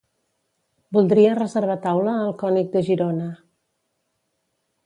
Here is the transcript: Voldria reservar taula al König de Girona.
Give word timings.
Voldria 0.97 1.35
reservar 1.39 1.77
taula 1.85 2.17
al 2.23 2.35
König 2.45 2.75
de 2.77 2.85
Girona. 2.91 3.31